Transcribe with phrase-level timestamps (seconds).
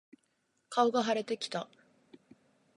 [0.71, 1.69] 顔が腫れてきた。